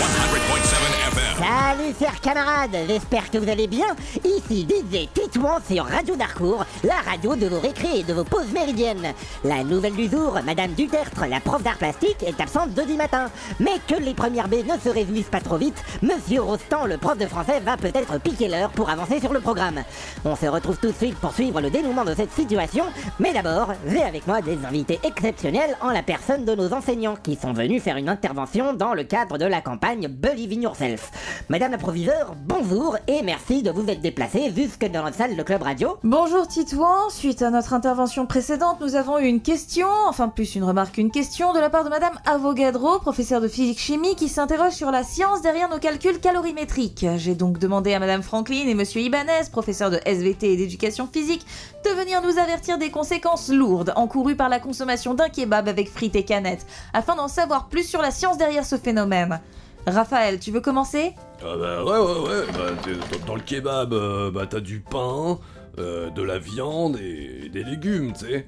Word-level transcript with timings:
100.7 0.00 1.07
Salut 1.38 1.94
chers 1.98 2.20
camarades, 2.20 2.76
j'espère 2.86 3.30
que 3.30 3.38
vous 3.38 3.48
allez 3.48 3.66
bien. 3.66 3.86
Ici 4.24 4.66
DJ 4.68 5.08
Titouan 5.12 5.58
sur 5.68 5.84
Radio 5.84 6.16
Darcourt, 6.16 6.64
la 6.82 6.96
radio 7.08 7.36
de 7.36 7.46
vos 7.46 7.60
récrés 7.60 8.00
et 8.00 8.02
de 8.02 8.12
vos 8.12 8.24
pauses 8.24 8.52
méridiennes. 8.52 9.14
La 9.44 9.62
nouvelle 9.62 9.94
du 9.94 10.08
jour, 10.08 10.38
Madame 10.44 10.72
Dutertre, 10.72 11.26
la 11.28 11.40
prof 11.40 11.62
d'art 11.62 11.78
plastique, 11.78 12.22
est 12.26 12.40
absente 12.40 12.70
jeudi 12.76 12.94
matin. 12.94 13.30
Mais 13.60 13.78
que 13.86 13.94
les 13.94 14.14
premières 14.14 14.48
B 14.48 14.56
ne 14.66 14.78
se 14.78 14.88
réjouissent 14.88 15.30
pas 15.30 15.40
trop 15.40 15.56
vite, 15.56 15.82
Monsieur 16.02 16.42
Rostand, 16.42 16.86
le 16.86 16.98
prof 16.98 17.16
de 17.16 17.26
français, 17.26 17.60
va 17.60 17.76
peut-être 17.76 18.18
piquer 18.20 18.48
l'heure 18.48 18.70
pour 18.70 18.90
avancer 18.90 19.20
sur 19.20 19.32
le 19.32 19.40
programme. 19.40 19.82
On 20.24 20.36
se 20.36 20.46
retrouve 20.46 20.78
tout 20.78 20.90
de 20.90 20.96
suite 20.96 21.16
pour 21.16 21.34
suivre 21.34 21.60
le 21.60 21.70
dénouement 21.70 22.04
de 22.04 22.14
cette 22.14 22.32
situation, 22.32 22.84
mais 23.20 23.32
d'abord, 23.32 23.72
j'ai 23.86 24.02
avec 24.02 24.26
moi 24.26 24.40
des 24.40 24.58
invités 24.64 24.98
exceptionnels 25.04 25.76
en 25.80 25.90
la 25.90 26.02
personne 26.02 26.44
de 26.44 26.54
nos 26.54 26.72
enseignants 26.72 27.16
qui 27.16 27.36
sont 27.36 27.52
venus 27.52 27.82
faire 27.82 27.96
une 27.96 28.08
intervention 28.08 28.72
dans 28.72 28.94
le 28.94 29.04
cadre 29.04 29.38
de 29.38 29.46
la 29.46 29.60
campagne 29.60 30.08
Believe 30.08 30.52
in 30.52 30.62
Yourself. 30.62 31.07
Madame 31.48 31.72
la 31.72 31.78
proviseure, 31.78 32.34
bonjour 32.46 32.96
et 33.06 33.22
merci 33.22 33.62
de 33.62 33.70
vous 33.70 33.88
être 33.88 34.00
déplacée 34.00 34.52
jusque 34.54 34.84
dans 34.84 35.02
notre 35.02 35.16
salle 35.16 35.36
de 35.36 35.42
Club 35.42 35.62
Radio. 35.62 35.96
Bonjour 36.04 36.46
Titouan, 36.46 37.08
suite 37.10 37.42
à 37.42 37.50
notre 37.50 37.72
intervention 37.72 38.26
précédente, 38.26 38.80
nous 38.80 38.94
avons 38.96 39.18
eu 39.18 39.26
une 39.26 39.40
question, 39.40 39.88
enfin 40.08 40.28
plus 40.28 40.54
une 40.54 40.64
remarque, 40.64 40.98
une 40.98 41.10
question 41.10 41.52
de 41.52 41.58
la 41.58 41.70
part 41.70 41.84
de 41.84 41.88
Madame 41.88 42.18
Avogadro, 42.26 42.98
professeure 42.98 43.40
de 43.40 43.48
physique-chimie, 43.48 44.16
qui 44.16 44.28
s'interroge 44.28 44.72
sur 44.72 44.90
la 44.90 45.04
science 45.04 45.42
derrière 45.42 45.68
nos 45.68 45.78
calculs 45.78 46.20
calorimétriques. 46.20 47.06
J'ai 47.16 47.34
donc 47.34 47.58
demandé 47.58 47.94
à 47.94 47.98
Madame 47.98 48.22
Franklin 48.22 48.66
et 48.66 48.74
Monsieur 48.74 49.00
Ibanez, 49.00 49.48
professeur 49.50 49.90
de 49.90 50.00
SVT 50.04 50.52
et 50.52 50.56
d'éducation 50.56 51.08
physique, 51.10 51.46
de 51.84 51.90
venir 51.90 52.22
nous 52.22 52.38
avertir 52.38 52.78
des 52.78 52.90
conséquences 52.90 53.48
lourdes 53.48 53.92
encourues 53.96 54.36
par 54.36 54.48
la 54.48 54.60
consommation 54.60 55.14
d'un 55.14 55.28
kebab 55.28 55.68
avec 55.68 55.90
frites 55.90 56.16
et 56.16 56.24
canettes, 56.24 56.66
afin 56.92 57.16
d'en 57.16 57.28
savoir 57.28 57.68
plus 57.68 57.84
sur 57.84 58.02
la 58.02 58.10
science 58.10 58.38
derrière 58.38 58.66
ce 58.66 58.76
phénomène. 58.76 59.40
Raphaël, 59.86 60.38
tu 60.38 60.50
veux 60.50 60.60
commencer? 60.60 61.14
Ah 61.42 61.56
bah 61.56 61.84
ouais 61.84 61.98
ouais 61.98 62.20
ouais, 62.28 62.46
bah, 62.52 62.92
dans- 63.26 63.34
le 63.36 63.40
kebab, 63.40 63.92
euh, 63.92 64.30
bah 64.30 64.46
t'as 64.48 64.60
du 64.60 64.80
pain, 64.80 65.38
euh, 65.78 66.10
de 66.10 66.22
la 66.22 66.38
viande 66.38 66.98
et 67.00 67.48
des 67.48 67.64
légumes, 67.64 68.12
tu 68.12 68.26
sais. 68.26 68.46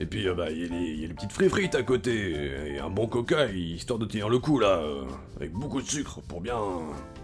Et 0.00 0.06
puis 0.06 0.28
euh, 0.28 0.34
bah 0.34 0.46
il 0.50 0.58
y, 0.60 0.64
a 0.64 0.68
les- 0.68 0.86
il 0.92 1.00
y 1.00 1.04
a 1.04 1.08
les 1.08 1.14
petites 1.14 1.32
frites 1.32 1.50
frites 1.50 1.74
à 1.74 1.82
côté, 1.82 2.36
et 2.74 2.78
un 2.78 2.88
bon 2.88 3.08
coca, 3.08 3.46
histoire 3.50 3.98
de 3.98 4.04
tenir 4.06 4.28
le 4.28 4.38
coup 4.38 4.60
là, 4.60 4.78
euh, 4.78 5.02
avec 5.38 5.52
beaucoup 5.52 5.82
de 5.82 5.88
sucre 5.88 6.20
pour 6.28 6.40
bien, 6.40 6.56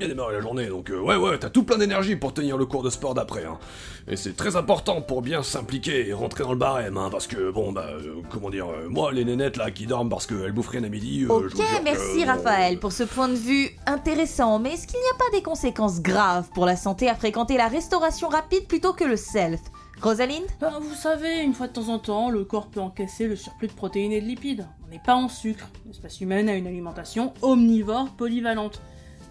bien 0.00 0.08
démarrer 0.08 0.34
la 0.34 0.40
journée. 0.40 0.66
Donc 0.66 0.90
euh, 0.90 0.98
ouais 1.00 1.14
ouais, 1.14 1.38
t'as 1.38 1.50
tout 1.50 1.62
plein 1.62 1.78
d'énergie 1.78 2.16
pour 2.16 2.34
tenir 2.34 2.56
le 2.56 2.66
cours 2.66 2.82
de 2.82 2.90
sport 2.90 3.14
d'après. 3.14 3.44
Hein. 3.44 3.58
Et 4.08 4.16
c'est 4.16 4.36
très 4.36 4.56
important 4.56 5.00
pour 5.02 5.22
bien 5.22 5.44
s'impliquer 5.44 6.08
et 6.08 6.12
rentrer 6.12 6.42
dans 6.42 6.50
le 6.52 6.58
barème, 6.58 6.96
hein, 6.96 7.10
parce 7.12 7.28
que 7.28 7.50
bon 7.52 7.70
bah 7.70 7.90
comment 8.28 8.50
dire, 8.50 8.66
moi 8.88 9.12
les 9.12 9.24
nénettes 9.24 9.56
là 9.56 9.70
qui 9.70 9.86
dorment 9.86 10.10
parce 10.10 10.26
qu'elles 10.26 10.52
bouffent 10.52 10.70
rien 10.70 10.82
à 10.82 10.88
midi. 10.88 11.24
euh, 11.24 11.32
Ok, 11.32 11.44
je 11.50 11.56
que, 11.56 11.84
merci 11.84 12.24
Raphaël 12.24 12.80
pour 12.80 12.90
ce 12.90 13.04
point 13.04 13.28
de 13.28 13.34
vue 13.36 13.70
intéressant, 13.86 14.58
mais 14.58 14.74
est-ce 14.74 14.88
qu'il 14.88 14.98
n'y 14.98 15.06
a 15.14 15.18
pas 15.18 15.36
des 15.36 15.42
conséquences 15.44 16.02
graves 16.02 16.48
pour 16.54 16.66
la 16.66 16.74
santé 16.74 17.08
à 17.08 17.14
fréquenter 17.14 17.56
la 17.56 17.68
restauration 17.68 18.28
rapide 18.28 18.66
plutôt 18.66 18.92
que 18.94 19.04
le 19.04 19.16
self? 19.16 19.60
Rosaline 20.04 20.42
Ben, 20.60 20.72
vous 20.82 20.94
savez, 20.94 21.40
une 21.40 21.54
fois 21.54 21.66
de 21.66 21.72
temps 21.72 21.88
en 21.88 21.98
temps, 21.98 22.28
le 22.28 22.44
corps 22.44 22.66
peut 22.68 22.80
encaisser 22.80 23.26
le 23.26 23.36
surplus 23.36 23.68
de 23.68 23.72
protéines 23.72 24.12
et 24.12 24.20
de 24.20 24.26
lipides. 24.26 24.66
On 24.86 24.90
n'est 24.90 25.00
pas 25.04 25.14
en 25.14 25.30
sucre. 25.30 25.66
L'espèce 25.86 26.20
humaine 26.20 26.50
a 26.50 26.54
une 26.54 26.66
alimentation 26.66 27.32
omnivore 27.40 28.10
polyvalente. 28.10 28.82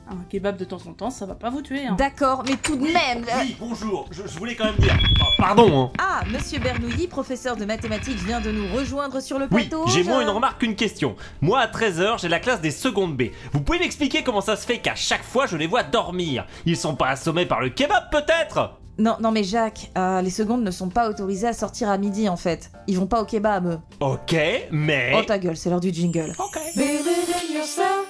Un 0.10 0.18
kebab 0.30 0.58
de 0.58 0.66
temps 0.66 0.82
en 0.88 0.94
temps, 0.94 1.12
ça 1.12 1.28
va 1.28 1.36
pas 1.36 1.52
vous 1.52 1.62
tuer. 1.62 1.86
Hein. 1.86 1.96
D'accord, 1.98 2.44
mais 2.48 2.56
tout 2.58 2.76
de 2.76 2.82
même... 2.86 3.24
euh, 3.24 3.42
Oui, 3.42 3.56
bonjour, 3.60 4.08
je, 4.12 4.24
je 4.28 4.38
voulais 4.40 4.56
quand 4.56 4.66
même 4.66 4.76
dire. 4.78 4.98
Enfin, 5.22 5.26
pardon, 5.38 5.84
hein. 5.84 5.92
Ah, 6.00 6.24
Monsieur 6.30 6.60
Bernouilly, 6.60 7.08
professeur 7.08 7.56
de 7.56 7.64
mathématiques, 7.66 8.18
vient 8.18 8.42
de 8.42 8.52
nous 8.52 8.74
rejoindre 8.76 9.22
sur 9.22 9.38
le 9.40 9.48
Oui, 9.52 9.68
plateau. 9.68 9.86
j'ai 9.88 10.04
moins 10.04 10.22
une 10.22 10.30
remarque 10.30 10.60
qu'une 10.60 10.76
question. 10.76 11.16
Moi, 11.40 11.60
à 11.60 11.68
13h, 11.68 12.20
j'ai 12.20 12.28
la 12.30 12.40
classe 12.40 12.62
des 12.62 12.72
secondes 12.72 13.16
B. 13.16 13.26
Vous 13.54 13.62
pouvez 13.62 13.78
m'expliquer 13.80 14.24
comment 14.24 14.42
ça 14.42 14.56
se 14.58 14.66
fait 14.66 14.80
qu'à 14.80 14.96
chaque 14.96 15.24
fois, 15.24 15.46
je 15.46 15.56
les 15.56 15.68
vois 15.68 15.84
dormir? 15.84 16.48
Ils 16.66 16.76
sont 16.78 16.96
pas 16.96 17.10
assommés 17.10 17.46
par 17.46 17.62
le 17.62 17.70
kebab, 17.70 18.10
peut-être? 18.12 18.72
Non, 18.98 19.18
non 19.20 19.32
mais 19.32 19.44
Jacques, 19.44 19.92
euh, 19.98 20.22
les 20.22 20.30
secondes 20.30 20.64
ne 20.64 20.72
sont 20.72 20.90
pas 20.90 21.10
autorisées 21.10 21.48
à 21.48 21.54
sortir 21.54 21.90
à 21.90 21.98
midi 21.98 22.30
en 22.30 22.38
fait. 22.38 22.72
Ils 22.88 23.00
vont 23.00 23.08
pas 23.08 23.22
au 23.22 23.26
kebab. 23.26 23.66
eux. 23.66 23.80
Ok, 24.00 24.36
mais... 24.72 25.14
Oh 25.16 25.24
ta 25.24 25.40
gueule, 25.40 25.58
c'est 25.58 25.70
l'heure 25.70 25.80
du 25.80 25.92
jingle. 25.92 26.34
Believe 26.76 27.08
in 27.08 27.54
yourself, 27.56 28.08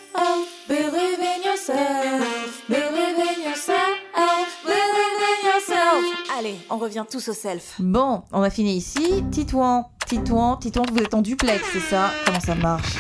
believe 0.67 1.19
in 1.19 1.49
yourself, 1.49 2.63
believe 2.67 3.17
in 3.17 3.49
yourself, 3.49 4.63
believe 4.65 5.21
in 5.21 5.47
yourself. 5.47 6.03
Allez, 6.37 6.55
on 6.69 6.77
revient 6.77 7.05
tous 7.09 7.29
au 7.29 7.33
self. 7.33 7.75
Bon, 7.79 8.23
on 8.31 8.41
a 8.41 8.49
fini 8.49 8.75
ici. 8.75 9.23
Titouan, 9.31 9.85
Titouan, 10.07 10.57
Titouan, 10.57 10.85
vous 10.91 10.99
êtes 10.99 11.13
en 11.13 11.21
duplex, 11.21 11.63
c'est 11.71 11.79
ça? 11.79 12.11
Comment 12.25 12.39
ça 12.39 12.55
marche? 12.55 12.97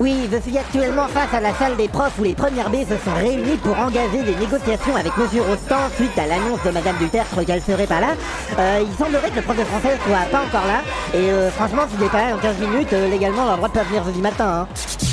Oui, 0.00 0.28
je 0.30 0.38
suis 0.38 0.56
actuellement 0.56 1.08
face 1.08 1.32
à 1.34 1.40
la 1.40 1.52
salle 1.54 1.76
des 1.76 1.88
profs 1.88 2.18
où 2.18 2.24
les 2.24 2.34
premières 2.34 2.70
B 2.70 2.76
se 2.88 2.96
sont 3.04 3.14
réunies 3.16 3.56
pour 3.56 3.78
engager 3.78 4.22
des 4.22 4.36
négociations 4.36 4.94
avec 4.94 5.16
Monsieur 5.16 5.42
Rostand 5.42 5.90
suite 5.96 6.16
à 6.18 6.26
l'annonce 6.26 6.62
de 6.64 6.70
Madame 6.70 6.96
Dutertre 6.98 7.44
qu'elle 7.44 7.62
serait 7.62 7.86
pas 7.86 8.00
là. 8.00 8.14
Euh, 8.58 8.84
il 8.88 8.96
semblerait 8.96 9.30
que 9.30 9.36
le 9.36 9.42
prof 9.42 9.56
de 9.56 9.64
français 9.64 9.98
soit 10.06 10.30
pas 10.30 10.44
encore 10.46 10.66
là. 10.66 10.82
Et 11.14 11.30
euh, 11.30 11.50
franchement, 11.50 11.82
s'il 11.90 12.04
est 12.04 12.10
pas 12.10 12.26
là 12.26 12.30
dans 12.32 12.38
15 12.38 12.58
minutes, 12.58 12.92
euh, 12.92 13.08
légalement, 13.08 13.42
on 13.42 13.48
a 13.48 13.50
le 13.52 13.56
droit 13.56 13.68
de 13.68 13.74
pas 13.74 13.82
venir 13.82 14.04
jeudi 14.04 14.20
matin. 14.20 14.66
Hein. 14.70 15.07